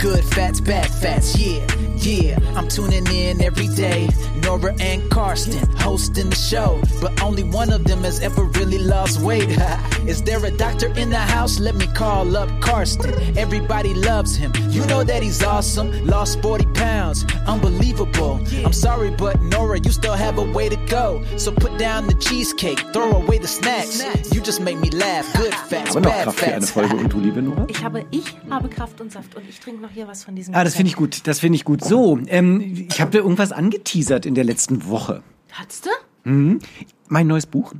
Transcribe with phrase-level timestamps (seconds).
[0.00, 1.66] Good fats, bad fats, yeah,
[2.04, 2.38] yeah.
[2.56, 4.08] I'm tuning in every day.
[4.42, 9.20] Nora and Karsten hosting the show, but only one of them has ever really lost
[9.20, 9.48] weight.
[10.06, 11.58] Is there a doctor in the house?
[11.60, 13.12] Let me call up Karsten.
[13.36, 14.52] Everybody loves him.
[14.70, 16.06] You know that he's awesome.
[16.06, 18.40] Lost 40 pounds, unbelievable.
[18.64, 21.22] I'm sorry, but Nora, you still have a way to go.
[21.36, 24.02] So put down the cheesecake, throw away the snacks.
[24.32, 25.30] You just make me laugh.
[25.36, 26.66] Good fats, Aber noch bad Kraft für eine.
[26.66, 27.66] Folge und du, liebe Nora?
[27.68, 30.54] Ich habe, ich habe Kraft und Saft und ich trinke noch hier was von diesem.
[30.54, 31.26] Ah, das finde ich gut.
[31.26, 31.84] Das finde ich gut.
[31.90, 35.24] So, ähm, ich habe dir irgendwas angeteasert in der letzten Woche.
[35.50, 36.60] Hattest du?
[37.08, 37.72] Mein neues Buch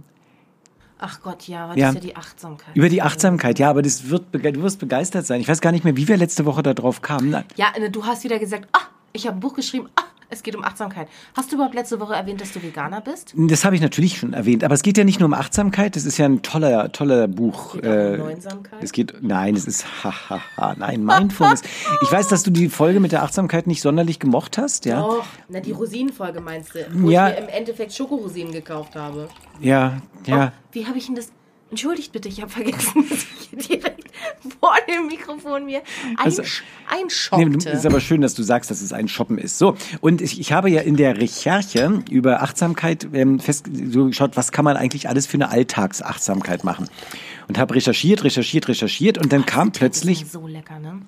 [0.98, 1.86] Ach Gott, ja, aber Ja.
[1.86, 2.76] das ist ja die Achtsamkeit.
[2.76, 3.58] über die Achtsamkeit.
[3.60, 5.40] Ja, aber das wird, du wirst begeistert sein.
[5.40, 7.44] Ich weiß gar nicht mehr, wie wir letzte Woche da drauf kamen.
[7.54, 8.80] Ja, ne, du hast wieder gesagt, ah,
[9.12, 11.08] ich habe ein Buch geschrieben, ah, es geht um Achtsamkeit.
[11.36, 13.34] Hast du überhaupt letzte Woche erwähnt, dass du Veganer bist?
[13.36, 16.04] Das habe ich natürlich schon erwähnt, aber es geht ja nicht nur um Achtsamkeit, das
[16.04, 17.74] ist ja ein toller, toller Buch.
[17.74, 18.82] Geht auch um Neunsamkeit?
[18.82, 21.62] Es geht, nein, es ist, hahaha, nein, Mindfulness.
[22.02, 25.04] ich weiß, dass du die Folge mit der Achtsamkeit nicht sonderlich gemocht hast, ja?
[25.04, 27.28] Och, na die Rosinenfolge meinst du, wo Ja.
[27.30, 29.28] ich mir im Endeffekt Schokorosinen gekauft habe.
[29.60, 30.52] Ja, ja.
[30.54, 31.30] Oh, wie habe ich denn das...
[31.70, 33.99] Entschuldigt bitte, ich habe vergessen, dass ich hier direkt
[34.60, 35.82] vor dem Mikrofon mir
[36.16, 37.58] Also- einsch Nee, einschoppte.
[37.58, 39.58] du- ist aber schön, dass du sagst, dass es ein Shoppen ist.
[39.58, 44.36] So, und ich, ich habe ja in der Recherche über Achtsamkeit ähm, fest so geschaut,
[44.36, 46.88] was kann man eigentlich alles für eine Alltagsachtsamkeit machen.
[47.48, 51.02] Und habe recherchiert, recherchiert, recherchiert und dann kam plötzlich so lecker, ne?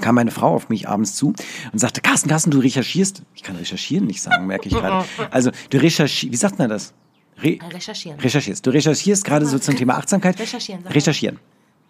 [0.00, 1.34] kam meine Frau auf mich abends zu
[1.72, 3.22] und sagte, Carsten, Carsten, du recherchierst.
[3.34, 5.04] Ich kann recherchieren nicht sagen, merke ich gerade.
[5.32, 6.94] Also du recherchierst, wie sagt man das?
[7.42, 8.18] Re Recherchieren.
[8.20, 8.64] recherchierst.
[8.66, 10.38] Du recherchierst gerade so zum Thema Achtsamkeit.
[10.38, 10.86] Recherchieren.
[10.86, 11.38] Recherchieren.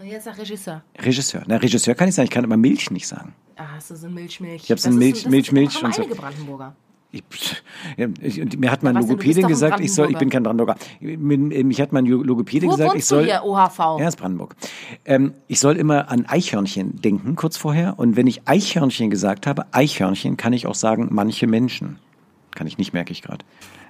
[0.02, 0.82] Jetzt sag Regisseur.
[0.98, 1.42] Regisseur.
[1.46, 3.34] Na, Regisseur kann ich sagen, ich kann aber Milch nicht sagen.
[3.56, 4.62] Ah, hast du so ein Milch-Milch.
[4.64, 6.02] Ich hab so Das ein ist Milch- das ist- Milch- Milch und so.
[6.02, 6.74] einige Brandenburger.
[7.10, 7.22] Ich,
[7.96, 10.76] ja, ich, mir hat mein bist Logopädin gesagt, ich soll, ich bin kein Brandenburger.
[11.00, 13.24] Mir- Mich hat mein Logopädin gesagt, ich soll.
[13.24, 13.98] hier, OHV?
[13.98, 14.54] Ja, ist Brandenburg.
[15.06, 17.98] Ähm, ich soll immer an Eichhörnchen denken, kurz vorher.
[17.98, 21.98] Und wenn ich Eichhörnchen gesagt habe, Eichhörnchen, kann ich auch sagen, manche Menschen.
[22.54, 23.44] Kann ich nicht, merke ich gerade.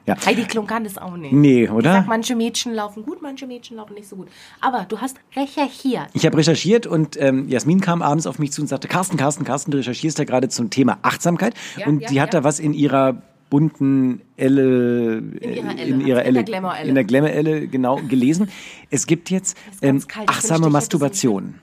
[0.09, 0.17] Ja.
[0.25, 1.33] Heidi Klum kann das auch nicht.
[1.35, 1.93] Nee, Ich oder?
[1.93, 4.29] sag, manche Mädchen laufen gut, manche Mädchen laufen nicht so gut.
[4.63, 6.07] Aber du hast recherchiert.
[6.15, 9.45] Ich habe recherchiert und ähm, Jasmin kam abends auf mich zu und sagte, Carsten, Carsten,
[9.45, 11.53] Carsten, du recherchierst ja gerade zum Thema Achtsamkeit.
[11.77, 13.21] Ja, und ja, die hat da was in ihrer
[13.51, 18.51] bunten Elle, In ihrer Elle, in ihrer in Elle, in der Glamour-Elle, genau, gelesen.
[18.89, 21.57] Es gibt jetzt ähm, kalt, ich achtsame ich Masturbation.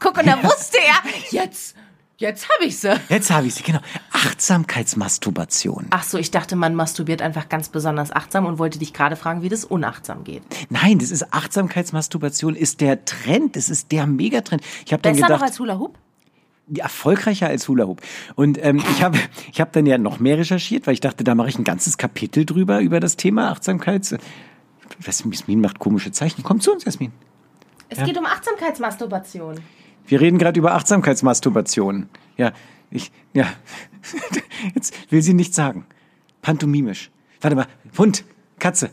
[0.00, 1.76] Guck, und da wusste er, jetzt,
[2.22, 2.98] jetzt hab ich sie.
[3.08, 3.80] Jetzt habe ich sie, genau.
[4.12, 5.88] Achtsamkeitsmasturbation.
[5.90, 9.42] Ach so, ich dachte, man masturbiert einfach ganz besonders achtsam und wollte dich gerade fragen,
[9.42, 10.42] wie das unachtsam geht.
[10.70, 14.62] Nein, das ist Achtsamkeitsmasturbation, ist der Trend, das ist der Megatrend.
[14.86, 15.98] Ich habe dann Besser noch gedacht, als Hula Hoop?
[16.74, 18.00] erfolgreicher als Hula Hoop.
[18.34, 19.18] Und ähm, ich habe
[19.52, 21.98] ich hab dann ja noch mehr recherchiert, weil ich dachte, da mache ich ein ganzes
[21.98, 24.16] Kapitel drüber, über das Thema Achtsamkeit.
[25.00, 26.42] Was, Jasmin macht komische Zeichen.
[26.44, 27.12] Komm zu uns, Jasmin.
[27.88, 29.56] Es geht um Achtsamkeitsmasturbation.
[30.06, 32.08] Wir reden gerade über Achtsamkeitsmasturbation.
[32.36, 32.52] Ja,
[32.90, 33.46] ich, ja.
[34.74, 35.86] Jetzt will sie nichts sagen.
[36.42, 37.10] Pantomimisch.
[37.40, 37.66] Warte mal.
[37.96, 38.24] Hund,
[38.58, 38.90] Katze,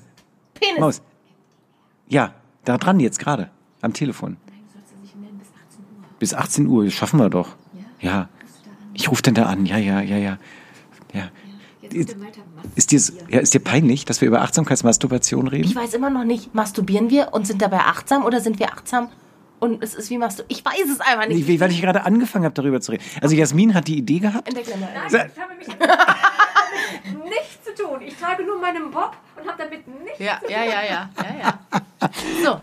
[0.54, 0.80] Penis.
[0.80, 1.02] Maus.
[2.08, 2.34] Ja,
[2.66, 3.50] da dran jetzt gerade.
[3.82, 4.38] Am Telefon.
[6.18, 7.56] Bis 18 Uhr, das schaffen wir doch.
[8.02, 8.30] Ja.
[8.94, 9.66] Ich rufe dann da an.
[9.66, 10.38] Ja, ja, ja, ja.
[11.14, 11.30] Ja.
[11.82, 12.16] Ist,
[12.76, 15.68] ist, dir, ja, ist dir peinlich, dass wir über Achtsamkeitsmasturbation reden?
[15.68, 19.10] Ich weiß immer noch nicht, masturbieren wir und sind dabei achtsam oder sind wir achtsam
[19.60, 20.46] und es ist wie mastur...
[20.48, 21.48] Ich weiß es einfach nicht.
[21.48, 23.04] Nee, weil ich gerade angefangen habe, darüber zu reden.
[23.22, 24.48] Also Jasmin hat die Idee gehabt.
[24.50, 24.90] In der Glamour.
[25.08, 25.54] Sa- Ich habe
[27.14, 28.02] mit nichts zu tun.
[28.02, 31.60] Ich trage nur meinen Bob und habe damit nichts Ja, ja, ja, ja, ja, ja.
[32.44, 32.60] So,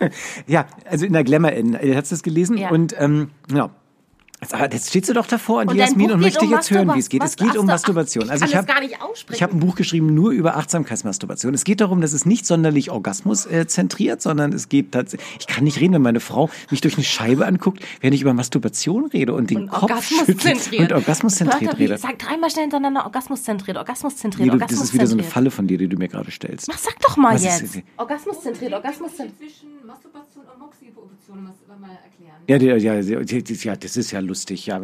[0.46, 1.74] Ja, also in der Glamour Inn.
[1.74, 2.56] Äh, Hast du das gelesen?
[2.58, 2.70] Ja.
[2.70, 3.70] Und ähm, ja.
[4.40, 6.50] Jetzt, aber jetzt stehst du doch davor an Und die dein Jasmin und möchte um
[6.50, 7.22] jetzt hören, wie es geht.
[7.22, 8.24] was- Es geht ach um Masturbation.
[8.26, 9.34] ich also kann ich habe gar nicht aussprechen.
[9.36, 11.54] ich habe ein Buch geschrieben nur über Achtsamkeitsmasturbation.
[11.54, 15.26] Es geht darum, dass es nicht sonderlich Orgasmus äh, zentriert, sondern es geht tatsächlich.
[15.40, 18.34] Ich kann nicht reden, wenn meine Frau mich durch eine Scheibe anguckt, während ich über
[18.34, 20.82] Masturbation rede und den und Kopf Orgasmus zentriert.
[20.82, 21.98] und Orgasmus zentriert Wörter rede.
[21.98, 25.14] Sag dreimal schnell hintereinander Orgasmus zentriert, Orgasmus zentriert, Nee, du, Orgasmus das ist wieder so
[25.14, 25.22] eine.
[25.22, 26.68] Falle von dir, die du mir gerade stellst.
[26.72, 27.86] Ach, sag doch mal Was ist- jetzt.
[27.96, 29.38] Orgasmus zentriert, Orgasmus zentriert.
[29.38, 32.12] zwischen Masturbation und Moxibustion muss man mal erklären.
[32.48, 34.66] Ja, ja, ja, ja, das ist ja lustig.
[34.66, 34.80] Ja,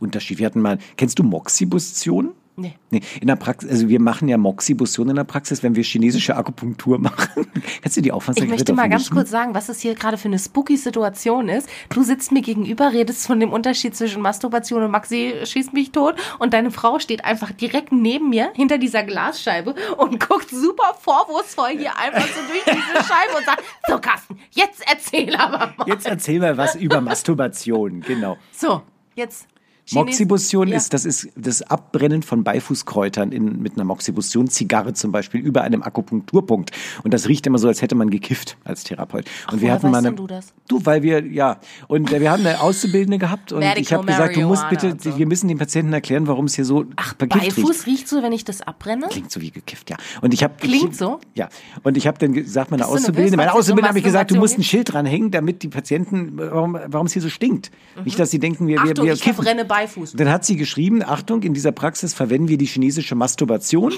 [0.00, 0.38] Unterschied.
[0.38, 2.32] Wir hatten mal, kennst du Moxibustion?
[2.56, 2.74] Nee.
[2.90, 6.36] Nee, in der Praxis, also wir machen ja Moxibustion in der Praxis, wenn wir chinesische
[6.36, 7.46] Akupunktur machen.
[7.82, 10.28] Kannst du die auch Ich möchte mal ganz kurz sagen, was es hier gerade für
[10.28, 11.68] eine spooky Situation ist.
[11.88, 16.16] Du sitzt mir gegenüber, redest von dem Unterschied zwischen Masturbation und Maxi schießt mich tot
[16.38, 21.78] und deine Frau steht einfach direkt neben mir hinter dieser Glasscheibe und guckt super vorwurfsvoll
[21.78, 25.88] hier einfach so durch diese Scheibe und sagt, so Carsten, jetzt erzähl aber mal.
[25.88, 28.36] Jetzt erzähl mal was über Masturbation, genau.
[28.52, 28.82] So,
[29.14, 29.46] jetzt
[29.92, 30.76] Moxibustion ja.
[30.76, 35.82] ist, das ist das Abbrennen von Beifußkräutern in, mit einer Moxibustion-Zigarre zum Beispiel über einem
[35.82, 36.70] Akupunkturpunkt.
[37.02, 39.26] Und das riecht immer so, als hätte man gekifft als Therapeut.
[39.50, 40.52] Und wir woher hatten mal eine, du das?
[40.68, 41.58] Du, weil wir, ja.
[41.88, 44.96] Und äh, wir haben eine Auszubildende gehabt und ich Medical habe gesagt, du musst bitte,
[44.98, 45.18] so.
[45.18, 47.56] wir müssen den Patienten erklären, warum es hier so Ach, vergift riecht.
[47.56, 49.08] Beifuß riecht so, wenn ich das abbrenne?
[49.08, 49.96] Klingt so wie gekifft, ja.
[50.20, 51.20] Und ich habe Klingt so?
[51.34, 51.48] Ja.
[51.82, 54.58] Und ich habe dann gesagt, meine Bist Auszubildende, meine Auszubildende habe ich gesagt, du musst
[54.58, 57.70] ein Schild dranhängen, damit die Patienten, warum, warum es hier so stinkt.
[58.04, 59.44] Nicht, dass sie denken, wir, wir, Achtung, wir ich kiffen.
[59.44, 59.79] verbrenne Beifuß.
[60.14, 63.92] Dann hat sie geschrieben, Achtung, in dieser Praxis verwenden wir die chinesische Masturbation.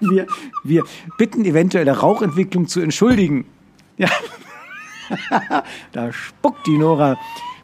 [0.00, 0.26] Wir,
[0.64, 0.84] wir
[1.16, 3.46] bitten eventuelle Rauchentwicklung zu entschuldigen.
[3.98, 4.10] Ja.
[5.92, 7.18] da spuckt die Nora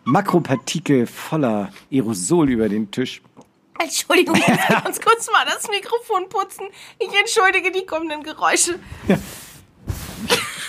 [0.04, 3.22] Makropartikel voller Aerosol über den Tisch.
[3.80, 6.66] Entschuldigung, ich muss ganz kurz mal das Mikrofon putzen.
[6.98, 8.78] Ich entschuldige die kommenden Geräusche.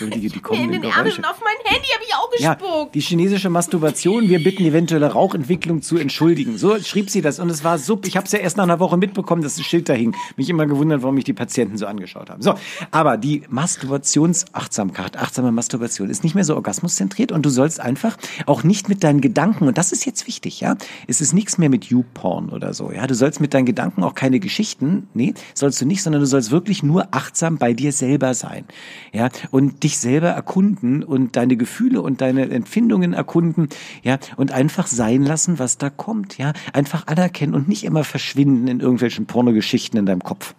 [0.00, 1.18] Entschuldige die Mir in den Geräusche.
[1.18, 2.94] und auf mein Handy habe ich auch Ja, gespuckt.
[2.94, 6.56] die chinesische Masturbation, wir bitten eventuelle Rauchentwicklung zu entschuldigen.
[6.58, 8.80] So schrieb sie das und es war so, ich habe es ja erst nach einer
[8.80, 10.14] Woche mitbekommen, dass das Schild da hing.
[10.36, 12.42] Mich immer gewundert, warum mich die Patienten so angeschaut haben.
[12.42, 12.54] So,
[12.90, 18.62] aber die Masturbationsachtsamkeit, achtsame Masturbation ist nicht mehr so orgasmuszentriert und du sollst einfach auch
[18.64, 20.76] nicht mit deinen Gedanken, und das ist jetzt wichtig, ja,
[21.06, 24.14] es ist nichts mehr mit YouPorn oder so, ja, du sollst mit deinen Gedanken auch
[24.14, 28.34] keine Geschichten, nee, sollst du nicht, sondern du sollst wirklich nur achtsam bei dir selber
[28.34, 28.64] sein,
[29.12, 33.68] ja, und dich selber erkunden und deine Gefühle und deine Empfindungen erkunden,
[34.02, 38.68] ja, und einfach sein lassen, was da kommt, ja, einfach anerkennen und nicht immer verschwinden
[38.68, 40.54] in irgendwelchen Pornogeschichten in deinem Kopf.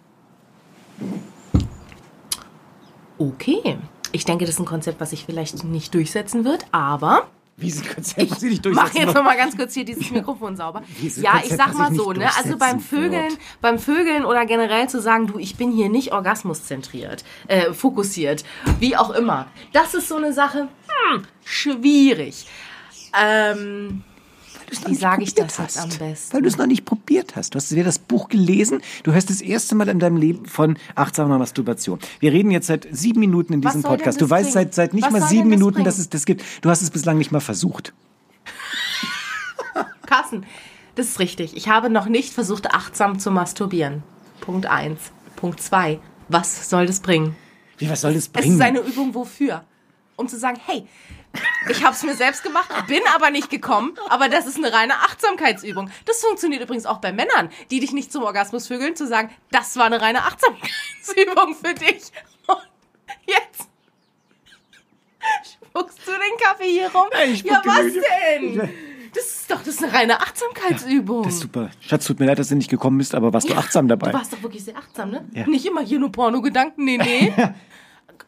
[3.18, 3.78] Okay.
[4.14, 7.84] Ich denke, das ist ein Konzept, was sich vielleicht nicht durchsetzen wird, aber Wie sie
[7.84, 9.16] Konzept, was sie nicht mach durchsetzen jetzt wollen.
[9.16, 10.82] noch mal ganz kurz hier dieses Mikrofon sauber.
[11.16, 12.28] Ja, ich sag mal so, ne?
[12.36, 13.38] Also beim Vögeln, wird.
[13.60, 18.44] beim Vögeln oder generell zu sagen, du, ich bin hier nicht orgasmuszentriert, äh, fokussiert,
[18.80, 19.48] wie auch immer.
[19.72, 20.68] Das ist so eine Sache,
[21.10, 22.46] hm, schwierig.
[23.20, 24.02] Ähm,
[24.86, 25.78] Wie sage ich das jetzt hast.
[25.78, 26.34] am besten?
[26.34, 27.54] Weil du es noch nicht probiert hast.
[27.54, 28.80] Du hast dir das Buch gelesen.
[29.02, 31.98] Du hörst das erste Mal in deinem Leben von achtsamer Masturbation.
[32.20, 34.20] Wir reden jetzt seit sieben Minuten in diesem Podcast.
[34.20, 35.84] Du weißt seit, seit nicht Was mal sieben das Minuten, bringen?
[35.84, 36.42] dass es das gibt.
[36.62, 37.92] Du hast es bislang nicht mal versucht.
[40.06, 40.44] Carsten,
[40.94, 41.56] das ist richtig.
[41.56, 44.02] Ich habe noch nicht versucht, achtsam zu masturbieren.
[44.40, 45.00] Punkt eins.
[45.36, 45.98] Punkt zwei.
[46.28, 47.36] Was soll das bringen?
[47.78, 48.56] Wie, was soll das Es bringen?
[48.56, 49.64] ist eine Übung wofür?
[50.16, 50.86] Um zu sagen, hey,
[51.68, 54.94] ich habe es mir selbst gemacht, bin aber nicht gekommen, aber das ist eine reine
[54.94, 55.90] Achtsamkeitsübung.
[56.04, 59.76] Das funktioniert übrigens auch bei Männern, die dich nicht zum Orgasmus vögeln, zu sagen, das
[59.76, 62.12] war eine reine Achtsamkeitsübung für dich.
[62.46, 62.68] Und
[63.26, 63.68] jetzt
[65.54, 67.08] spuckst du den Kaffee hier rum.
[67.26, 68.70] Ich ja, was denn?
[69.14, 71.24] Das ist doch, das ist eine reine Achtsamkeitsübung.
[71.24, 71.70] das ist super.
[71.80, 74.10] Schatz, tut mir leid, dass du nicht gekommen bist, aber warst du achtsam dabei?
[74.10, 75.28] Du warst doch wirklich sehr achtsam, ne?
[75.34, 75.46] Ja.
[75.46, 77.32] Nicht immer hier nur Porno-Gedanken, nee, nee.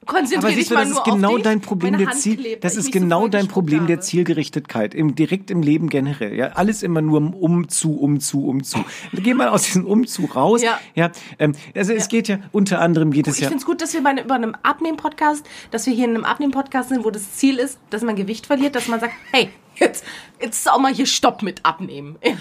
[0.05, 1.45] Konzentrier Aber siehst du, das ist genau dich.
[1.45, 4.07] dein Problem der Ziel, klebt, das ich ist genau dein Problem der habe.
[4.07, 6.35] Zielgerichtetkeit, im, direkt im Leben generell.
[6.35, 8.85] Ja, alles immer nur um, um zu, um zu, um zu.
[9.13, 10.63] Geh mal aus diesem Umzug raus.
[10.63, 10.79] Ja.
[10.95, 13.49] ja ähm, also es geht ja unter anderem geht es Ich ja.
[13.49, 16.25] finde es gut, dass wir bei einem, über einem Abnehmen-Podcast, dass wir hier in einem
[16.25, 20.05] Abnehmen-Podcast sind, wo das Ziel ist, dass man Gewicht verliert, dass man sagt, hey, jetzt,
[20.41, 22.17] jetzt ist auch mal hier Stopp mit Abnehmen.
[22.25, 22.35] Ja.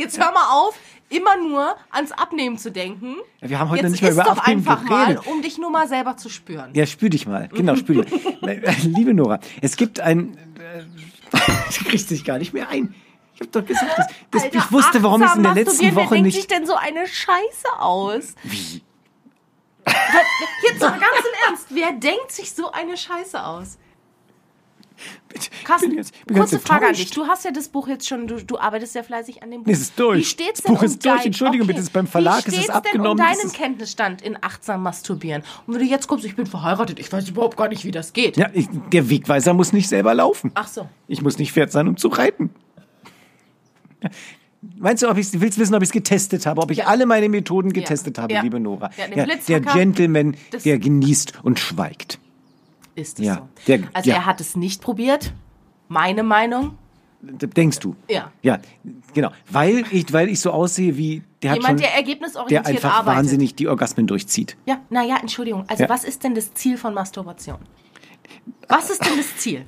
[0.00, 3.16] Jetzt hör mal auf, immer nur ans Abnehmen zu denken.
[3.40, 5.26] Ja, wir haben heute jetzt nicht mal isst über doch Abnehmen einfach mal, geredet.
[5.26, 6.70] um dich nur mal selber zu spüren.
[6.74, 7.48] Ja, spür dich mal.
[7.48, 8.22] Genau, spür dich.
[8.84, 10.36] Liebe Nora, es gibt ein.
[10.58, 10.84] Äh,
[11.78, 12.94] du kriegst dich gar nicht mehr ein.
[13.34, 15.96] Ich habe doch gesagt, das, das, Alter, ich wusste, warum es in der letzten Woche
[15.96, 16.34] wer denkt nicht.
[16.34, 18.34] sich denn so eine Scheiße aus?
[18.42, 18.82] Wie?
[20.66, 23.78] Jetzt mal ganz im Ernst, wer denkt sich so eine Scheiße aus?
[25.28, 27.10] Bitte, Carsten, jetzt, kurze Frage an dich.
[27.10, 29.72] Du hast ja das Buch jetzt schon, du, du arbeitest ja fleißig an dem Buch.
[29.72, 30.18] Es ist durch.
[30.20, 31.16] Wie steht's Das Buch ist um durch.
[31.18, 33.38] dein- Entschuldigung, bitte, es ist beim Verlag, Wie es ist steht's abgenommen, denn um es
[33.42, 35.42] deinen Kenntnisstand in achtsam masturbieren?
[35.66, 38.12] Und wenn du jetzt kommst, ich bin verheiratet, ich weiß überhaupt gar nicht, wie das
[38.12, 38.36] geht.
[38.36, 40.50] Ja, ich, der Wegweiser muss nicht selber laufen.
[40.54, 40.88] Ach so.
[41.06, 42.50] Ich muss nicht Pferd sein, um zu reiten.
[44.76, 47.28] Meinst du, ob ich willst wissen, ob ich es getestet habe, ob ich alle meine
[47.28, 48.42] Methoden getestet habe, Ja.
[48.42, 48.90] liebe Nora?
[49.14, 52.18] Ja, der Gentleman, das- der genießt und schweigt.
[52.98, 53.40] Ist es Ja, so?
[53.68, 54.16] der- also ja.
[54.16, 55.32] er hat es nicht probiert.
[55.88, 56.76] Meine Meinung.
[57.20, 57.96] Denkst du?
[58.08, 58.30] Ja.
[58.42, 58.58] Ja,
[59.14, 59.30] genau.
[59.50, 62.94] Weil ich, weil ich so aussehe wie der hat Jemand, schon, der ergebnisorientiert der einfach
[62.98, 63.18] arbeitet.
[63.18, 64.56] wahnsinnig die Orgasmen durchzieht.
[64.66, 65.64] Ja, naja, Entschuldigung.
[65.68, 65.88] Also Ja.
[65.88, 67.58] was ist denn das Ziel von Masturbation?
[68.68, 69.64] Was ist denn das Ziel?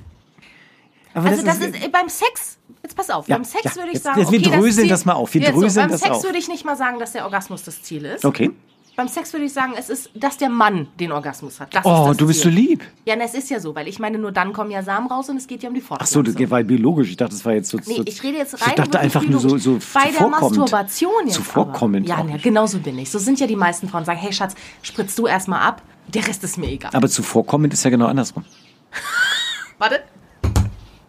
[1.13, 3.87] Aber Also das ist, äh, beim Sex, jetzt pass auf, Ja, beim Sex ja, würde
[3.89, 5.99] ich jetzt- sagen, jetzt- wir okay, dröseln Ziel- das mal auf, wir dröseln beim das
[6.01, 6.23] Sex auf.
[6.23, 8.23] würde ich nicht mal sagen, dass der Orgasmus das Ziel ist.
[8.23, 8.51] Okay.
[8.97, 11.73] Beim Sex würde ich sagen, es ist, dass der Mann den Orgasmus hat.
[11.73, 12.83] Das Oh, du bist so lieb.
[13.05, 15.29] Ja, na, es ist ja so, weil ich meine, nur dann kommen ja Samen raus
[15.29, 16.25] und es geht ja um die Ach Fortpflanzung.
[16.25, 17.09] so, das war biologisch.
[17.09, 17.77] Ich dachte, das war jetzt so.
[17.77, 18.75] Nee, so ich rede jetzt Ich rein.
[18.75, 20.27] dachte wirklich einfach nur so, so Bei der.
[20.27, 21.35] Masturbation jetzt.
[21.35, 22.27] Zuvorkommend Aber.
[22.29, 23.09] Ja, ja, genau so bin ich.
[23.09, 24.03] So sind ja die meisten Frauen.
[24.05, 25.81] Sagen, hey Schatz, spritzt du erstmal ab.
[26.09, 26.91] Der Rest ist mir egal.
[26.93, 28.43] Aber zuvorkommend ist ja genau andersrum.
[29.77, 30.01] Warte.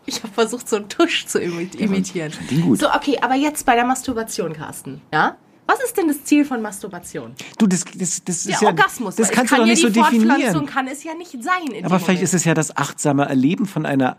[0.06, 2.32] Ich habe versucht, so einen Tusch zu imi- imitieren.
[2.50, 2.80] ihn gut.
[2.80, 5.00] So, okay, aber jetzt bei der Masturbation, Carsten.
[5.12, 5.36] Ja?
[5.66, 7.34] Was ist denn das Ziel von Masturbation?
[7.58, 9.16] Du, das, das, das Der ist ja, Orgasmus.
[9.16, 10.66] das kannst ich du kann doch nicht so definieren.
[10.66, 11.66] kann es ja nicht sein.
[11.72, 12.22] In Aber vielleicht Moment.
[12.24, 14.16] ist es ja das achtsame Erleben von einer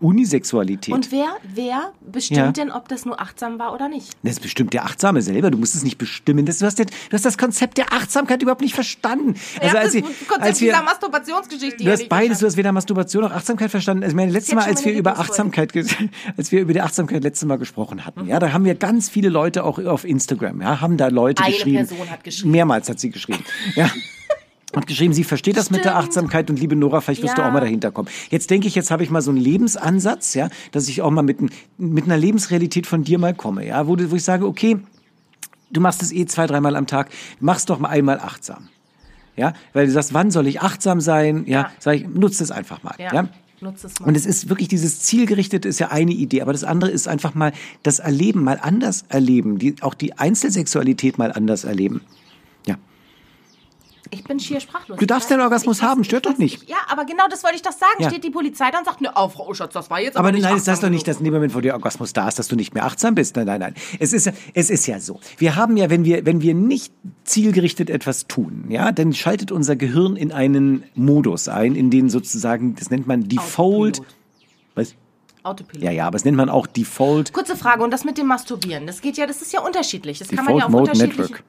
[0.00, 0.94] Unisexualität.
[0.94, 2.52] Und wer, wer bestimmt Ja.
[2.52, 4.12] denn, ob das nur achtsam war oder nicht?
[4.22, 5.50] Das bestimmt der Achtsame selber.
[5.50, 6.46] Du musst es nicht bestimmen.
[6.46, 9.34] Das, du, hast ja, du hast das Konzept der Achtsamkeit überhaupt nicht verstanden.
[9.60, 13.22] Also als, wir, Konzept als wir, dieser Masturbationsgeschichte du hast beides, du hast weder Masturbation
[13.22, 14.04] noch Achtsamkeit verstanden.
[14.04, 15.18] Also meine, letztes Mal, als wir über.
[15.18, 15.72] Achtsamkeit,
[16.36, 19.28] als wir über die Achtsamkeit letztes Mal gesprochen hatten, ja, da haben wir ganz viele
[19.28, 21.86] Leute auch auf Instagram, ja, haben da Leute Eine geschrieben.
[21.86, 22.50] Person hat geschrieben.
[22.50, 23.44] Mehrmals hat sie geschrieben.
[23.76, 23.90] Ja.
[24.74, 26.04] Hat geschrieben, sie versteht das mit der Stimmt.
[26.04, 27.48] Achtsamkeit und liebe Nora, vielleicht wirst du Ja.
[27.48, 28.08] auch mal dahinter kommen.
[28.30, 31.22] Jetzt denke ich, jetzt habe ich mal so einen Lebensansatz, ja, dass ich auch mal
[31.22, 31.38] mit,
[31.78, 34.78] mit einer Lebensrealität von dir mal komme, ja, wo, du- wo ich sage, okay,
[35.72, 37.10] du machst es eh zwei, dreimal am Tag,
[37.40, 38.68] mach's doch mal einmal achtsam.
[39.36, 41.44] Ja, weil du sagst, wann soll ich achtsam sein?
[41.46, 41.70] Ja, Ja.
[41.78, 42.94] sag ich, nutze es einfach mal.
[42.98, 43.12] Ja.
[43.14, 43.28] Ja,
[43.60, 44.06] nutze es mal.
[44.06, 47.34] Und es ist wirklich dieses zielgerichtete ist ja eine Idee, aber das andere ist einfach
[47.34, 52.02] mal das Erleben mal anders erleben, die, auch die Einzelsexualität mal anders erleben.
[54.12, 54.98] Ich bin schier sprachlos.
[54.98, 56.68] Du darfst den Orgasmus ich haben, stört doch nicht.
[56.68, 58.00] Ja, aber genau das wollte ich doch sagen.
[58.00, 58.08] Ja.
[58.08, 60.36] Steht die Polizei da und sagt, ne, oh, Frau Schatz, das war jetzt Aber aber,
[60.36, 62.38] nicht nein, das heißt doch nicht, dass in dem Moment, wo der Orgasmus da ist,
[62.38, 63.36] dass du nicht mehr achtsam bist.
[63.36, 63.74] Nein, nein, nein.
[63.98, 65.20] Es ist, es ist ja so.
[65.38, 66.92] Wir haben ja, wenn wir, wenn wir nicht
[67.24, 72.74] zielgerichtet etwas tun, ja, dann schaltet unser Gehirn in einen Modus ein, in den sozusagen,
[72.74, 74.00] das nennt man Default.
[74.00, 74.14] Autopilot.
[74.74, 74.94] Was?
[75.42, 75.84] Autopilot.
[75.84, 78.86] Ja, ja, aber es nennt man auch Default, Kurze Frage, und das mit dem Masturbieren,
[78.86, 80.18] das geht ja, das ist ja unterschiedlich.
[80.18, 80.98] Das kann man Default ja auf Mode.
[80.98, 81.44] Network.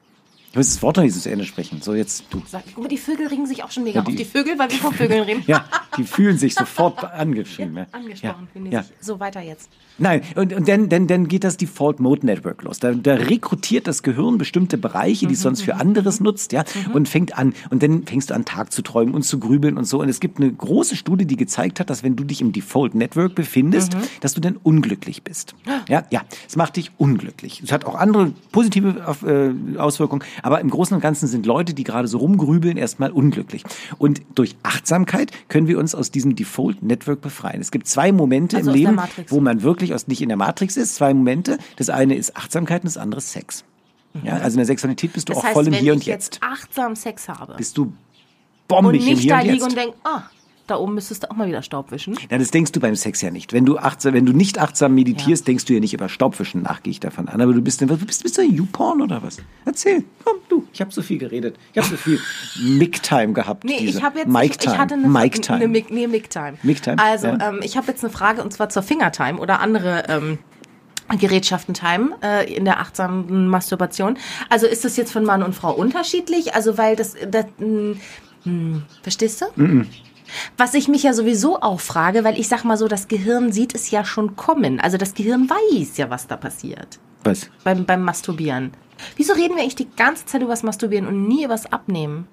[0.52, 1.80] Ich muss das Wort noch nicht zu Ende sprechen.
[1.80, 2.42] So, jetzt du.
[2.74, 4.16] Guck mal, die Vögel regen sich auch schon mega Ja, die- auf.
[4.18, 5.42] Die Vögel, weil wir von Vögeln reden.
[5.46, 5.64] Ja,
[5.96, 7.74] die fühlen sich sofort angeschrieben.
[7.74, 8.80] Ja, Angesprochen, ja, finde ja.
[8.80, 8.86] ich.
[9.00, 9.70] So, weiter jetzt.
[9.96, 12.78] Nein, und, und dann, dann, dann geht das Default Mode Network los.
[12.80, 17.08] Da, da rekrutiert das Gehirn bestimmte Bereiche, die es sonst für anderes nutzt, ja, und
[17.08, 20.00] fängt an, und dann fängst du an, Tag zu träumen und zu grübeln und so.
[20.00, 22.94] Und es gibt eine große Studie, die gezeigt hat, dass wenn du dich im Default
[22.94, 25.54] Network befindest, dass du dann unglücklich bist.
[25.88, 27.62] Ja, ja, es macht dich unglücklich.
[27.62, 31.84] Es hat auch andere positive äh, Auswirkungen, aber im Großen und Ganzen sind Leute, die
[31.84, 33.62] gerade so rumgrübeln, erstmal unglücklich.
[33.98, 37.60] Und durch Achtsamkeit können wir uns aus diesem Default Network befreien.
[37.60, 40.76] Es gibt zwei Momente Also im Leben, wo man wirklich aus, nicht in der Matrix
[40.76, 40.96] ist.
[40.96, 41.58] Zwei Momente.
[41.76, 43.64] Das eine ist Achtsamkeit und das andere ist Sex.
[44.24, 46.00] Ja, also in der Sexualität bist du Das auch heißt, voll im wenn Hier ich
[46.00, 46.34] und Jetzt.
[46.34, 47.96] jetzt achtsam Sex habe Bist du und
[48.68, 49.64] bombig im nicht Hier da und liege Jetzt.
[49.68, 50.22] und denke, ah,
[50.72, 52.16] da oben müsstest du auch mal wieder Staub wischen.
[52.30, 53.52] Ja, das denkst du beim Sex ja nicht.
[53.52, 56.82] Wenn du achtsam, wenn du nicht achtsam meditierst, denkst du ja nicht über Staubwischen nach,
[56.82, 57.40] gehe ich davon an.
[57.40, 59.36] Aber du bist, was bist, bist du YouPorn oder was?
[59.64, 60.66] Erzähl, komm, du.
[60.72, 61.56] Ich habe so viel geredet.
[61.72, 62.18] Ich habe so viel
[62.62, 63.64] Mic-Time gehabt.
[63.64, 63.98] Nee, diese.
[63.98, 64.48] ich habe jetzt Mic-Time.
[64.58, 65.56] ich, ich hatte eine, Mic-Time.
[65.58, 66.58] eine Mic, nee, Mic-Time.
[66.62, 67.48] Mic-Time, Also, ja.
[67.50, 70.38] ähm, ich habe jetzt eine Frage und zwar zur Fingertime oder andere ähm,
[71.18, 74.16] Gerätschaften-Time äh, in der achtsamen Masturbation.
[74.48, 76.54] Also ist das jetzt von Mann und Frau unterschiedlich?
[76.54, 77.96] Also weil das, das mh,
[78.44, 79.46] mh, verstehst du?
[80.56, 83.74] Was ich mich ja sowieso auch frage, weil ich sag mal so, das Gehirn sieht
[83.74, 84.80] es ja schon kommen.
[84.80, 87.48] Also das Gehirn weiß ja, was da passiert was?
[87.64, 88.72] beim, beim Masturbieren.
[89.16, 92.28] Wieso reden wir eigentlich die ganze Zeit über das Masturbieren und nie über das Abnehmen?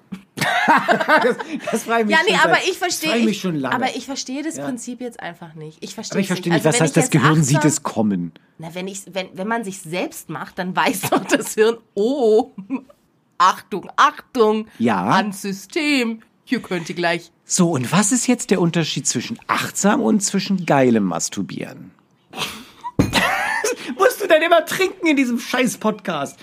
[1.70, 3.08] Das frage ich Ja, mich nee, schon aber seit- ich verstehe.
[3.10, 3.74] Das ich ich, mich schon lange.
[3.74, 5.78] Aber ich verstehe das Prinzip jetzt einfach nicht.
[5.80, 8.32] Ich verstehe aber ich verstehe nicht, Also was heißt, das Gehirn sieht achtsam- es kommen.
[8.58, 12.50] Na, wenn, ich, wenn, wenn man sich selbst macht, dann weiß doch das Hirn, oh,
[13.38, 15.04] Achtung, Achtung, Ja.
[15.10, 16.20] ans System.
[16.50, 17.30] Hier könnte gleich.
[17.44, 21.92] So, und was ist jetzt der Unterschied zwischen achtsam und zwischen geilem Masturbieren?
[23.96, 26.40] Musst du denn immer trinken in diesem scheiß Podcast?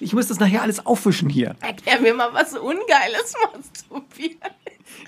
[0.00, 1.56] Ich muss das nachher alles aufwischen hier.
[1.60, 4.38] Erklär mir mal, was Ungeiles Masturbieren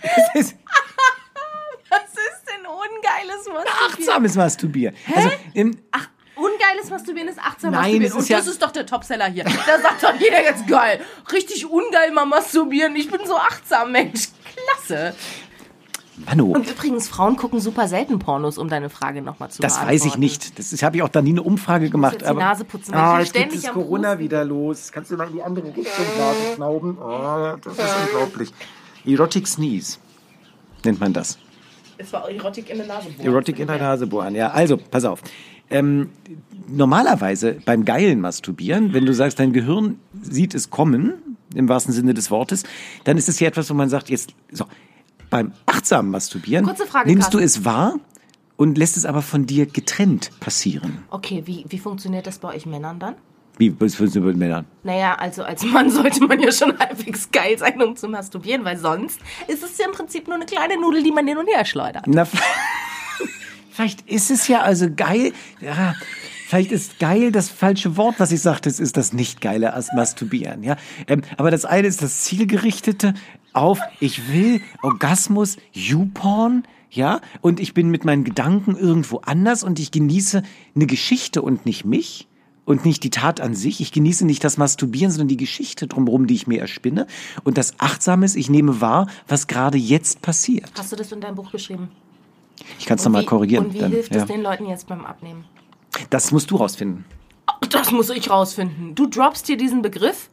[0.03, 0.55] Das ist
[1.89, 3.91] Was ist denn Ungeiles Masturbieren?
[3.91, 4.97] achtsames Masturbieren.
[5.15, 8.18] Also, im, Ach, ungeiles Masturbieren ist achtsam Nein, Masturbieren.
[8.18, 9.44] Und ja- das ist doch der Topseller hier.
[9.44, 11.00] Da sagt doch jeder jetzt geil.
[11.32, 12.97] Richtig ungeil mal masturbieren.
[12.97, 14.28] Ich bin so achtsam, Mensch.
[14.87, 15.14] Klasse.
[16.26, 19.94] Manu, Und übrigens, Frauen gucken super selten Pornos, um deine Frage nochmal zu das beantworten.
[20.04, 20.59] weiß ich nicht.
[20.59, 22.12] Das habe ich auch da nie eine Umfrage gemacht.
[22.12, 24.25] jetzt die aber, Nase putzen, Ah, ich hier jetzt geht das Corona Pusten.
[24.25, 24.92] wieder los.
[24.92, 25.85] Kannst du mal in die andere Richtung
[26.18, 26.99] Nase schnauben?
[27.00, 28.50] Oh, das ist unglaublich.
[29.06, 29.99] Erotic Sneeze
[30.85, 31.38] nennt man das.
[31.97, 33.09] Es war Erotik in der Nase.
[33.23, 34.50] Erotic in der Nase bohren, ja.
[34.50, 35.23] Also, pass auf.
[35.71, 36.11] Ähm,
[36.69, 41.15] normalerweise beim geilen Masturbieren, wenn du sagst, dein Gehirn sieht es kommen,
[41.55, 42.65] im wahrsten Sinne des Wortes,
[43.05, 44.67] dann ist es ja etwas, wo man sagt, jetzt, so,
[45.31, 47.61] beim achtsamen Masturbieren Kurze Frage, nimmst du Carsten.
[47.61, 47.95] es wahr
[48.57, 51.05] und lässt es aber von dir getrennt passieren.
[51.11, 53.15] Okay, wie, wie funktioniert das bei euch Männern dann?
[53.61, 54.65] Wie, für mit Männern?
[54.85, 58.79] Naja, also als Mann sollte man ja schon halbwegs geil sein, um zu masturbieren, weil
[58.79, 61.65] sonst ist es ja im Prinzip nur eine kleine Nudel, die man hin und her
[61.65, 62.05] schleudert.
[62.07, 62.27] Na,
[63.80, 65.32] vielleicht ist es ja also geil.
[65.62, 65.94] Ja,
[66.49, 68.68] vielleicht ist geil das falsche Wort, was ich sagte.
[68.68, 70.62] Es ist das nicht geile als Masturbieren.
[70.62, 73.14] Ja, ähm, aber das eine ist das zielgerichtete
[73.54, 73.80] auf.
[73.99, 76.64] Ich will Orgasmus, YouPorn.
[76.90, 80.42] ja, und ich bin mit meinen Gedanken irgendwo anders und ich genieße
[80.75, 82.28] eine Geschichte und nicht mich
[82.66, 83.80] und nicht die Tat an sich.
[83.80, 87.06] Ich genieße nicht das Masturbieren, sondern die Geschichte drumherum, die ich mir erspinne.
[87.44, 90.70] Und das Achtsame ist, ich nehme wahr, was gerade jetzt passiert.
[90.76, 91.88] Hast du das in deinem Buch geschrieben?
[92.79, 93.67] Ich kann es nochmal korrigieren.
[93.67, 94.23] Und wie dann, hilft ja.
[94.23, 95.45] es den Leuten jetzt beim Abnehmen?
[96.11, 97.05] Das musst du rausfinden.
[97.71, 98.95] Das muss ich rausfinden.
[98.95, 100.29] Du droppst hier diesen Begriff,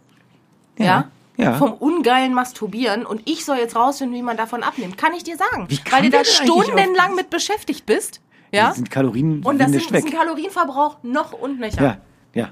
[0.78, 1.10] ja?
[1.38, 1.54] Ja.
[1.54, 4.98] Vom ungeilen Masturbieren und ich soll jetzt rausfinden, wie man davon abnimmt.
[4.98, 5.68] Kann ich dir sagen.
[5.92, 8.22] Weil du da stundenlang mit beschäftigt bist.
[8.52, 8.70] Ja?
[8.70, 10.12] Die sind Kalorien Und das ist, ist ein.
[10.12, 11.84] Kalorienverbrauch noch und nöcher.
[11.84, 11.98] Ja,
[12.34, 12.50] ja.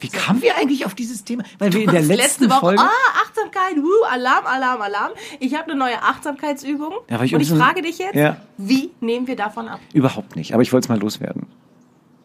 [0.00, 1.44] Wie kamen wir eigentlich auf dieses Thema?
[1.58, 2.82] Weil wir in der letzten letzte Woche, Folge.
[2.82, 2.90] ah,
[3.24, 5.12] Achtsamkeit, uh, Alarm, Alarm, Alarm.
[5.40, 6.94] Ich habe eine neue Achtsamkeitsübung.
[7.08, 8.38] Ja, ich und ich so- frage dich jetzt, Ja.
[8.56, 9.80] wie nehmen wir davon ab?
[9.92, 10.54] Überhaupt nicht.
[10.54, 11.46] Aber ich wollte es mal loswerden.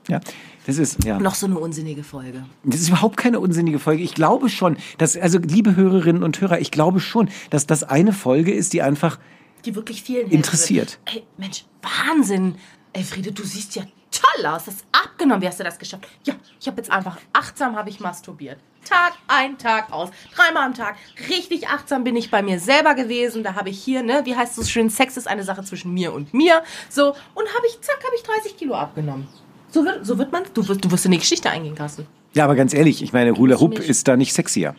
[0.07, 0.19] Ja,
[0.67, 1.19] das ist, ja.
[1.19, 2.45] Noch so eine unsinnige Folge.
[2.63, 4.03] Das ist überhaupt keine unsinnige Folge.
[4.03, 8.13] Ich glaube schon, dass, also liebe Hörerinnen und Hörer, ich glaube schon, dass das eine
[8.13, 9.17] Folge ist, die einfach,
[9.65, 10.99] Die wirklich vielen Interessiert.
[11.05, 12.55] Ey, Mensch, Wahnsinn.
[12.93, 14.65] Elfriede, du siehst ja toll aus.
[14.65, 14.75] Das
[15.15, 15.41] abgenommen.
[15.41, 16.07] Wie hast du das geschafft?
[16.25, 18.57] Ja, ich habe jetzt einfach achtsam habe ich masturbiert.
[18.87, 20.09] Tag ein, Tag aus.
[20.35, 20.97] Dreimal am Tag.
[21.29, 23.43] Richtig achtsam bin ich bei mir selber gewesen.
[23.43, 25.93] Da habe ich hier, ne, wie heißt es so schön, Sex ist eine Sache zwischen
[25.93, 26.61] mir und mir.
[26.89, 29.27] So, und habe ich, zack, habe ich 30 Kilo abgenommen.
[29.69, 32.05] So wird, so wird man, du wirst, du wirst in die Geschichte eingehen, Carsten.
[32.33, 34.75] ja, aber ganz ehrlich, ich meine, Hula Hoop ist da nicht sexier.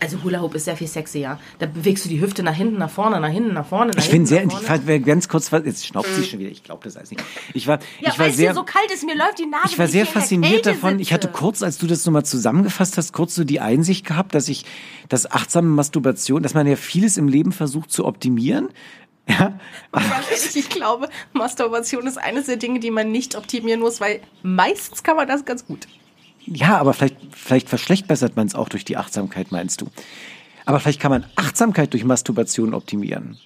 [0.00, 1.38] Also Hula Hoop ist sehr viel sexier.
[1.58, 4.10] Da bewegst du die Hüfte nach hinten, nach vorne, nach hinten, nach vorne, nach Ich
[4.10, 7.10] bin sehr, ich war ganz kurz, jetzt schnaubt sie schon wieder, ich glaube das alles
[7.10, 7.22] nicht.
[7.54, 9.68] Ich war, Ja, ich war sehr, hier so kalt ist, mir läuft die Nase.
[9.70, 10.98] ich war sehr fasziniert davon.
[10.98, 11.38] Ich hatte sitze.
[11.38, 14.64] kurz, als du das nochmal zusammengefasst hast, kurz so die Einsicht gehabt, dass ich,
[15.08, 18.68] das achtsame Masturbation, dass man ja vieles im Leben versucht zu optimieren.
[19.26, 19.58] Ja,
[19.94, 25.02] ehrlich, ich glaube, Masturbation ist eines der Dinge, die man nicht optimieren muss, weil meistens
[25.02, 25.86] kann man das ganz gut.
[26.46, 29.90] Ja, aber vielleicht, vielleicht verschlechtbessert man es auch durch die Achtsamkeit, meinst du?
[30.66, 33.38] Aber vielleicht kann man Achtsamkeit durch Masturbation optimieren.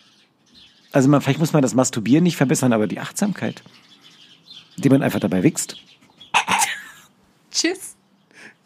[0.93, 3.63] Also man, vielleicht muss man das Masturbieren nicht verbessern, aber die Achtsamkeit,
[4.77, 5.77] indem man einfach dabei wächst.
[7.51, 7.97] Tschüss.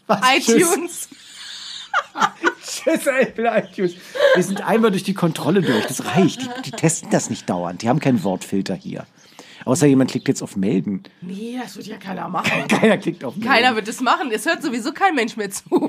[0.06, 0.20] Was?
[0.36, 1.08] iTunes.
[2.64, 3.94] Tschüss, Apple iTunes.
[4.34, 5.86] Wir sind einmal durch die Kontrolle durch.
[5.86, 6.42] Das reicht.
[6.42, 7.82] Die, die testen das nicht dauernd.
[7.82, 9.06] Die haben keinen Wortfilter hier.
[9.64, 11.02] Außer jemand klickt jetzt auf Melden.
[11.20, 12.66] Nee, das wird ja keiner machen.
[12.68, 13.50] Keiner klickt auf Melden.
[13.50, 14.30] Keiner wird das machen.
[14.32, 15.64] Es hört sowieso kein Mensch mehr zu.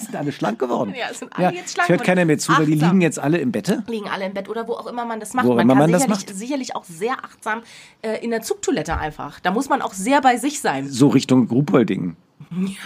[0.00, 0.94] sind alle schlank geworden.
[0.98, 2.90] Ja, es sind alle jetzt schlank Es hört keiner mehr zu, weil die achtsam.
[2.90, 3.82] liegen jetzt alle im Bette.
[3.88, 5.46] Liegen alle im Bett oder wo auch immer man das macht.
[5.46, 7.62] Wo man kann man das sicherlich, sicherlich auch sehr achtsam
[8.02, 9.40] äh, in der Zugtoilette einfach.
[9.40, 10.88] Da muss man auch sehr bei sich sein.
[10.88, 12.16] So Richtung Grupolding.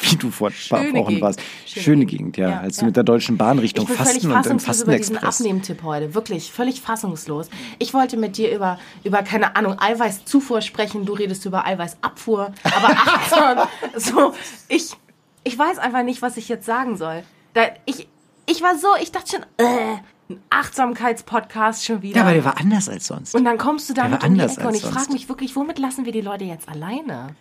[0.00, 1.22] Wie du vor ein paar Schöne Wochen Gegend.
[1.22, 1.40] warst.
[1.66, 2.34] Schöne Schöne Gegend.
[2.34, 2.50] Gegend, ja.
[2.50, 2.86] Ja, Als du ja.
[2.86, 5.40] mit der Deutschen Bahn Richtung Fasten und im fassungslos über diesen Fastenexpress.
[5.40, 6.14] Abnehmtipp heute.
[6.14, 7.48] Wirklich, völlig fassungslos.
[7.78, 11.04] Ich wollte mit dir über, über keine Ahnung, Eiweißzufuhr sprechen.
[11.04, 12.52] Du redest über Eiweißabfuhr.
[12.64, 13.68] Aber achtsam.
[13.96, 14.34] so,
[14.68, 14.90] ich,
[15.44, 17.22] ich weiß einfach nicht, was ich jetzt sagen soll.
[17.54, 18.08] Da, ich,
[18.46, 19.98] ich war so, ich dachte schon, äh,
[20.30, 22.16] ein Achtsamkeitspodcast schon wieder.
[22.16, 23.34] Ja, aber der war anders als sonst.
[23.34, 25.78] und dann kommst du damit um die anders Ecke und ich frage mich wirklich, womit
[25.78, 27.34] lassen wir die Leute jetzt alleine?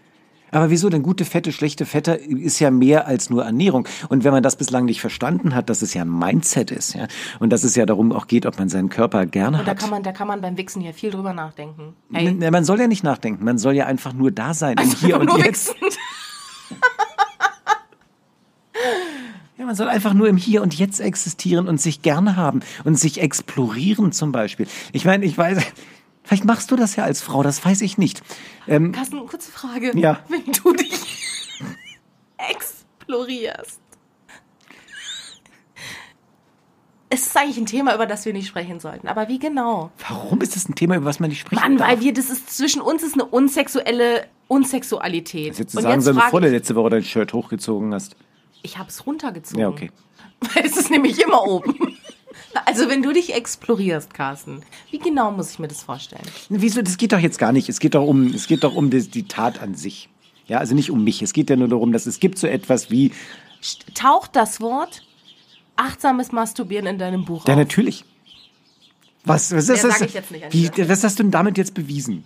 [0.51, 3.87] Aber wieso denn gute Fette, schlechte Fette ist ja mehr als nur Ernährung.
[4.09, 7.07] Und wenn man das bislang nicht verstanden hat, dass es ja ein Mindset ist, ja,
[7.39, 9.79] und dass es ja darum auch geht, ob man seinen Körper gerne Und da hat.
[9.79, 11.93] kann man, da kann man beim Wichsen hier viel drüber nachdenken.
[12.13, 14.89] Hey, N- Man soll ja nicht nachdenken, man soll ja einfach nur da sein, im
[14.95, 15.75] Hier und Jetzt.
[19.57, 22.97] Ja, man soll einfach nur im Hier und Jetzt existieren und sich gerne haben und
[22.99, 24.67] sich explorieren zum Beispiel.
[24.93, 25.57] Ich meine, ich weiß,
[26.27, 28.21] vielleicht machst du das ja als Frau, das weiß ich nicht.
[28.67, 29.97] Ähm, Carsten, kurze Frage.
[29.97, 30.19] Ja.
[30.27, 31.63] Wenn du dich
[32.37, 33.79] explorierst.
[37.09, 39.07] Es ist eigentlich ein Thema, über das wir nicht sprechen sollten.
[39.07, 39.91] Aber wie genau?
[40.09, 41.61] warum ist das ein Thema, über was man nicht spricht?
[41.61, 45.57] Mann, weil wir, das ist zwischen uns ist eine unsexuelle Unsexualität.
[45.57, 48.17] Jetzt Und sagen jetzt frage du ich, letzte Woche dein Shirt hochgezogen hast.
[48.61, 49.59] ich habe es runtergezogen.
[49.61, 49.89] Ja, okay.
[50.53, 51.97] Weil es ist nämlich immer oben.
[52.65, 56.23] Also wenn du dich explorierst, Carsten, wie genau muss ich mir das vorstellen?
[56.49, 56.81] Wieso?
[56.81, 57.69] Das geht doch jetzt gar nicht.
[57.69, 60.09] Es geht doch um, es geht doch um die, die Tat an sich.
[60.47, 61.21] Ja, also nicht um mich.
[61.21, 63.11] Es geht ja nur darum, dass es gibt so etwas wie,
[63.95, 65.03] Taucht das Wort
[65.75, 67.59] achtsames Masturbieren in deinem Buch ja auf?
[67.59, 68.05] natürlich.
[69.25, 69.99] Was, was ist das?
[69.99, 72.23] sag ich jetzt nicht an wie, was hast du denn damit jetzt bewiesen?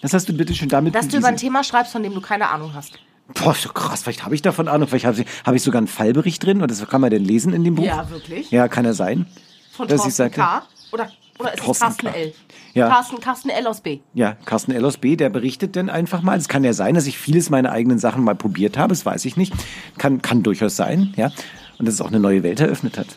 [0.00, 1.48] Was hast du bitte schon damit Dass du über ein bewiesen?
[1.48, 2.98] Thema schreibst, von dem du keine Ahnung hast.
[3.34, 4.02] Boah, so krass.
[4.02, 4.88] Vielleicht habe ich davon Ahnung.
[4.88, 6.62] Vielleicht habe ich, habe ich sogar einen Fallbericht drin.
[6.62, 7.84] Und das kann man denn lesen in dem Buch?
[7.84, 8.50] Ja, wirklich?
[8.50, 9.26] Ja, kann er sein.
[9.72, 10.62] Von dass ich sagte- K.
[10.92, 12.12] Oder, oder ist es Carsten K.
[12.14, 12.34] L?
[12.74, 12.88] Ja.
[12.88, 14.00] Carsten, Carsten L aus B.
[14.14, 14.84] Ja, Carsten L.
[14.84, 16.38] aus B., der berichtet denn einfach mal.
[16.38, 18.88] Es kann ja sein, dass ich vieles meiner eigenen Sachen mal probiert habe.
[18.90, 19.52] Das weiß ich nicht.
[19.98, 21.30] Kann, kann durchaus sein, ja.
[21.78, 23.08] Und dass es auch eine neue Welt eröffnet hat.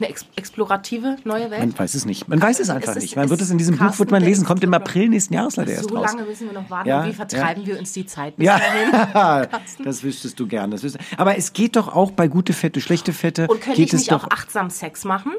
[0.00, 1.60] Eine ex explorative neue Welt.
[1.60, 2.26] Man weiß es nicht.
[2.28, 3.16] Man weiß es einfach Es ist- nicht.
[3.16, 4.74] Man wird es in diesem Buch, wird man lesen, kommt im.
[4.74, 6.12] April nächsten Jahres leider erst so raus.
[6.12, 6.88] lange müssen wir noch warten.
[6.88, 8.46] Ja, wie vertreiben wir uns die Zeit bis?
[8.46, 9.46] Ja,
[9.84, 10.72] das wüsstest du gern.
[10.72, 13.42] Das wüsst- Aber es geht doch auch bei gute Fette, schlechte Fette.
[13.46, 15.32] Und könnte geht ich es nicht doch, auch achtsam Sex machen?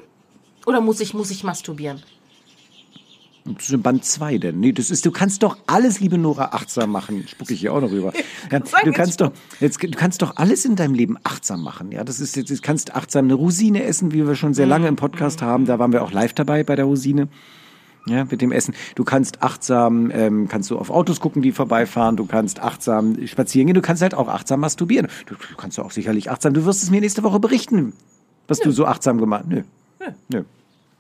[0.66, 2.02] Oder muss ich, muss ich masturbieren?
[3.46, 4.60] Band 2 denn?
[4.60, 7.28] Nee, das ist, du kannst doch alles, liebe Nora, achtsam machen.
[7.28, 8.12] Spucke ich hier auch noch rüber.
[8.52, 11.92] Ja, du kannst doch, jetzt, du kannst doch alles in deinem Leben achtsam machen.
[11.92, 14.88] Ja, das ist jetzt, du kannst achtsam eine Rosine essen, wie wir schon sehr lange
[14.88, 15.66] im Podcast haben.
[15.66, 17.28] Da waren wir auch live dabei bei der Rosine.
[18.08, 18.76] Ja, mit dem Essen.
[18.94, 22.16] Du kannst achtsam, ähm, kannst du auf Autos gucken, die vorbeifahren.
[22.18, 23.74] Du kannst achtsam spazieren gehen.
[23.74, 25.08] Du kannst halt auch achtsam masturbieren.
[25.26, 26.54] Du, du kannst auch sicherlich achtsam.
[26.54, 27.94] Du wirst es mir nächste Woche berichten,
[28.48, 29.46] was du so achtsam gemacht.
[29.48, 29.64] Nö,
[30.30, 30.44] nö.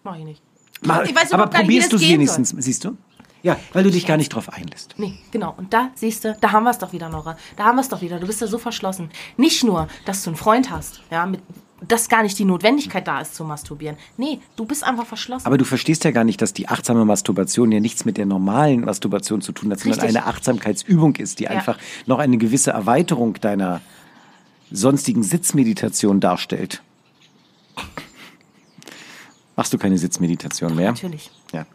[0.03, 0.41] Mach ich nicht.
[0.81, 2.97] Mal, Ich weiß aber gar probierst du es wenigstens, siehst du?
[3.43, 4.95] Ja, weil du dich gar nicht drauf einlässt.
[4.97, 5.53] Nee, genau.
[5.55, 7.37] Und da siehst du, da haben wir es doch wieder, Nora.
[7.55, 8.19] Da haben wir es doch wieder.
[8.19, 9.11] Du bist ja so verschlossen.
[9.37, 11.41] Nicht nur, dass du einen Freund hast, ja, mit,
[11.87, 13.97] dass gar nicht die Notwendigkeit da ist zu masturbieren.
[14.17, 15.45] Nee, du bist einfach verschlossen.
[15.45, 18.81] Aber du verstehst ja gar nicht, dass die achtsame Masturbation ja nichts mit der normalen
[18.81, 20.17] Masturbation zu tun hat, sondern Richtig.
[20.17, 23.81] eine Achtsamkeitsübung ist, die einfach noch eine gewisse Erweiterung deiner
[24.71, 26.81] sonstigen Sitzmeditation darstellt.
[29.55, 30.91] Machst du keine Sitzmeditation mehr?
[30.91, 31.31] Natürlich.
[31.53, 31.65] Ja.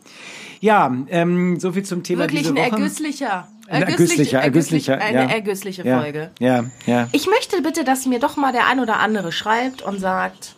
[0.60, 2.82] Ja, ähm, so viel zum Thema Wirklich diese ein Woche.
[2.82, 5.30] ergüsslicher, Ein ergüsslicher, ergüsslicher, eine ja.
[5.30, 6.30] ergüssliche ja, Folge.
[6.38, 7.08] Ja, ja.
[7.12, 10.54] Ich möchte bitte, dass mir doch mal der ein oder andere schreibt und sagt,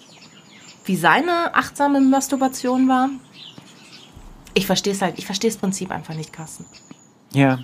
[0.84, 3.10] wie seine achtsame Masturbation war.
[4.54, 6.66] Ich verstehe es halt, ich verstehe das Prinzip einfach nicht, Carsten.
[7.32, 7.60] Ja.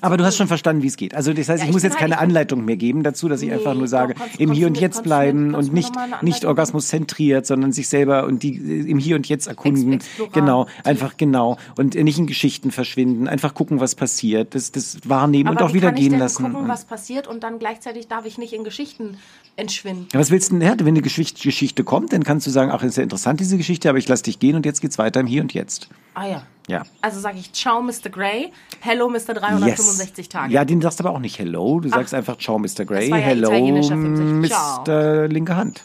[0.00, 1.14] Aber du hast schon verstanden, wie es geht.
[1.14, 3.54] Also das heißt, Ja, ich muss jetzt keine Anleitung mehr geben dazu, dass ich Nee,
[3.54, 6.88] einfach nur doch, sage, kannst- im Hier und Jetzt bleiben und nicht, nicht Anleitung Orgasmus
[6.88, 9.94] zentriert, sondern sich selber und die äh, im Hier und Jetzt erkunden.
[9.94, 10.06] Ex-.
[10.32, 11.56] Genau, einfach genau.
[11.76, 15.70] Und nicht in Geschichten verschwinden, einfach gucken, was passiert, das, das wahrnehmen und Aber auch
[15.70, 16.42] wie wieder gehen lassen.
[16.44, 19.18] gucken, Und- was passiert und dann gleichzeitig darf ich nicht in Geschichten
[19.56, 20.06] entschwinden.
[20.12, 20.78] Ja, was willst du denn?
[20.80, 23.88] Wenn eine Geschichte, Geschichte kommt, dann kannst du sagen, ach, ist ja interessant, diese Geschichte,
[23.88, 25.88] aber ich lass dich gehen und jetzt geht's weiter im Hier und Jetzt.
[26.14, 26.42] Ah ja.
[26.68, 26.82] Ja.
[27.00, 28.10] Also sage ich Ciao, Mr.
[28.10, 28.52] Grey.
[28.80, 29.34] Hello, Mr.
[29.34, 30.52] 365 Tage.
[30.52, 31.80] Ja, den sagst du aber auch nicht Hello.
[31.80, 32.84] Du sagst einfach Ciao, Mr.
[32.84, 33.08] Grey.
[33.08, 33.50] ja Hello.
[33.52, 35.28] Mr.
[35.28, 35.84] Linke Hand.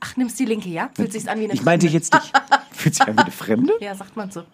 [0.00, 0.88] Ach, nimmst die linke, ja?
[0.94, 1.98] Fühlt sich an wie eine Ich meinte Fremde.
[1.98, 2.32] jetzt dich.
[2.72, 3.74] Fühlt sich an wie eine Fremde?
[3.80, 4.44] Ja, sagt man so.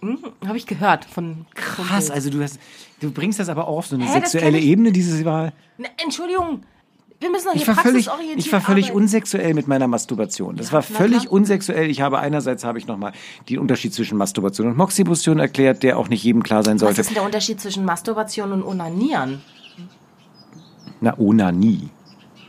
[0.00, 2.10] Hm, Habe ich gehört von Krass, Kumpels.
[2.12, 2.60] also du hast,
[3.00, 5.52] du bringst das aber auch auf so eine Hä, sexuelle Ebene, dieses Mal.
[5.76, 6.62] Ne, Entschuldigung,
[7.22, 8.96] wir müssen doch hier Ich war völlig, ich war völlig arbeiten.
[9.02, 10.56] unsexuell mit meiner Masturbation.
[10.56, 11.88] Das war na völlig unsexuell.
[11.90, 13.12] Ich habe einerseits habe ich nochmal
[13.48, 17.00] den Unterschied zwischen Masturbation und Moxibustion erklärt, der auch nicht jedem klar sein Was sollte.
[17.00, 19.40] ist denn der Unterschied zwischen Masturbation und Onanieren?
[21.00, 21.88] Na, Onanie.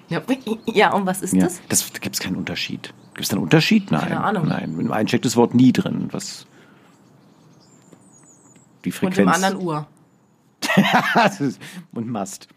[0.09, 0.21] Ja,
[0.65, 1.61] ja und was ist Ja, das?
[1.69, 2.93] das da gibt es keinen Unterschied.
[3.13, 3.91] Gibt es da einen Unterschied?
[3.91, 4.01] Nein.
[4.01, 4.47] Keine Ahnung.
[4.47, 6.09] Nein, im einen steckt das Wort nie drin.
[6.11, 6.45] Was
[8.85, 9.17] die Und Frequenz.
[9.17, 9.87] im anderen Uhr.
[11.13, 11.61] Das ist-
[11.93, 12.47] und Mast.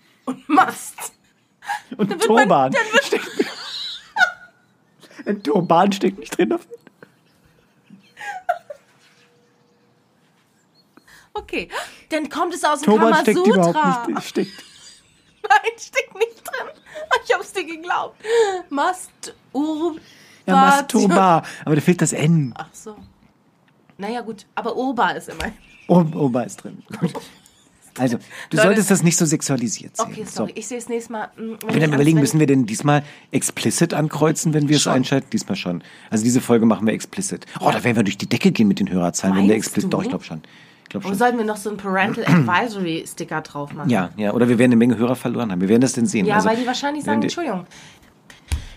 [1.97, 2.73] Und man- Turban.
[3.03, 3.27] steckt,
[5.27, 6.59] ein Turban steckt nicht drin.
[11.35, 11.69] Okay,
[12.09, 13.33] dann kommt es aus dem Turban Kamasutra.
[13.33, 14.23] steckt überhaupt nicht.
[14.29, 14.65] Steckt.
[15.49, 16.69] Nein, steckt nicht drin.
[17.25, 18.17] Ich hab's dir geglaubt.
[18.71, 20.01] Masturba.
[20.47, 21.43] Ja, Masturbar.
[21.65, 22.55] Aber da fehlt das N.
[22.57, 22.97] Ach so.
[23.99, 24.47] Naja, gut.
[24.55, 25.53] Aber Urba ist immer.
[25.89, 26.83] Ober Ober ist drin.
[27.01, 27.13] Gut.
[27.99, 28.17] Also,
[28.51, 28.67] du Leute.
[28.69, 30.07] solltest das nicht so sexualisiert sehen.
[30.11, 30.51] Okay, sorry.
[30.51, 30.57] So.
[30.59, 31.27] Ich sehe es nächstes Mal.
[31.37, 34.55] mm, Wenn Ich bin ich am ans- überlegen, wenn- müssen wir denn diesmal explicit ankreuzen,
[34.55, 34.93] wenn wir es Schon.
[34.93, 35.29] einschalten?
[35.33, 35.83] Diesmal schon.
[36.11, 37.47] Also diese Folge machen wir explicit.
[37.61, 39.93] Oh, da werden wir durch die Decke gehen mit den Hörerzahlen, wenn der Meinst explicit.
[39.93, 39.97] du?
[39.97, 40.43] Doch, ich glaube schon.
[40.89, 43.91] Ich Oder sollten wir noch so einen Parental Advisory Sticker drauf machen?
[43.91, 44.33] Ja, ja.
[44.33, 45.61] Oder wir werden eine Menge Hörer verloren haben.
[45.61, 46.27] Wir werden das denn sehen.
[46.27, 47.67] Ja, also, weil die wahrscheinlich wenn sagen, die- Entschuldigung.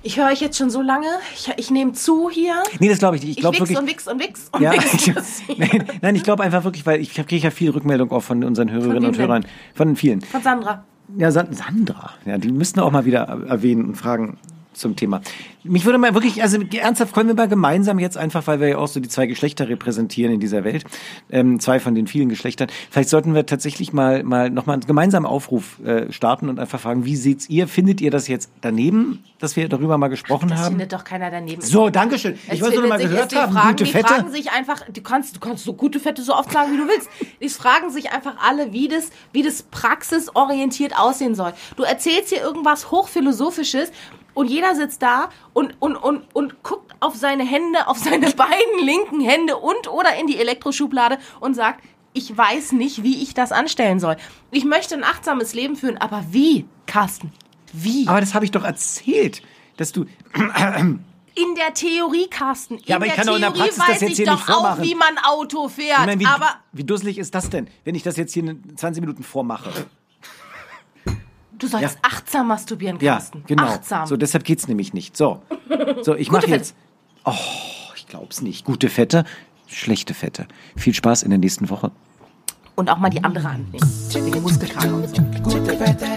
[0.02, 1.08] Ich höre euch jetzt schon so lange.
[1.36, 2.64] Ich, ich nehme zu hier.
[2.80, 3.32] Nee, das glaube ich nicht.
[3.32, 3.78] Ich Ich glaube wirklich.
[3.78, 5.42] und wichs und wichs und Ja, wichs.
[5.58, 8.72] nein, nein, ich glaube einfach wirklich, weil ich kriege ja viel Rückmeldung auch von unseren
[8.72, 9.28] Hörerinnen wem und denn?
[9.28, 10.22] Hörern, von vielen.
[10.22, 10.84] Von Sandra.
[11.18, 14.38] Ja, San- Sandra, ja, die müssten auch mal wieder erwähnen und fragen
[14.80, 15.22] zum Thema.
[15.64, 18.78] Mich würde mal wirklich, also ernsthaft, können wir mal gemeinsam jetzt einfach, weil wir ja
[18.78, 20.86] auch so die zwei Geschlechter repräsentieren in dieser Welt,
[21.30, 25.26] ähm, zwei von den vielen Geschlechtern, vielleicht sollten wir tatsächlich mal, mal nochmal einen gemeinsamen
[25.26, 27.68] Aufruf äh, starten und einfach fragen, wie seht's ihr?
[27.68, 30.76] Findet ihr das jetzt daneben, dass wir darüber mal gesprochen Das haben?
[30.76, 31.62] findet doch keiner daneben.
[31.62, 32.40] So, Dankeschön.
[32.52, 34.08] Ich wollte nur mal gehört haben, fragen, gute die Fette.
[34.08, 36.88] fragen sich einfach, du kannst, du kannst so gute Fette so oft sagen, wie du
[36.88, 37.10] willst.
[37.42, 41.54] Die fragen sich einfach alle, wie das, wie das praxisorientiert aussehen soll.
[41.76, 43.92] Du erzählst hier irgendwas hochphilosophisches
[44.40, 48.86] und jeder sitzt da und, und, und, und guckt auf seine Hände, auf seine beiden
[48.86, 53.52] linken Hände und oder in die Elektroschublade und sagt, ich weiß nicht, wie ich das
[53.52, 54.16] anstellen soll.
[54.52, 57.34] Ich möchte ein achtsames Leben führen, aber wie, Carsten?
[57.74, 58.08] Wie?
[58.08, 59.42] Aber das habe ich doch erzählt,
[59.76, 60.06] dass du
[61.36, 62.78] In der Theorie, Carsten.
[62.78, 64.26] In Ja, aber ich kann doch in der Theorie Praxis das weiß jetzt ich hier
[64.26, 64.82] doch nicht vormachen.
[64.82, 66.00] auch, wie man Auto fährt.
[66.00, 68.78] Ich meine, wie, aber wie dusselig ist das denn, wenn ich das jetzt hier in
[68.78, 69.70] 20 Minuten vormache?
[71.60, 72.00] Du sollst Ja.
[72.02, 73.44] achtsam masturbieren, Ja, Carsten.
[73.48, 73.64] genau.
[73.64, 74.06] Achtsam.
[74.08, 75.16] So, deshalb geht's nämlich nicht.
[75.18, 75.42] So,
[76.02, 76.54] so ich mache Fette.
[76.56, 76.76] jetzt.
[77.26, 77.34] Oh,
[77.96, 78.66] ich glaub's nicht.
[78.66, 79.26] Gute Fette,
[79.68, 80.48] schlechte Fette.
[80.76, 81.92] Viel Spaß in der nächsten Woche.
[82.76, 83.90] Und auch mal die andere Hand nehmen.
[84.14, 85.22] Wegen Muskelkater und so.
[85.44, 86.08] Gute Wette.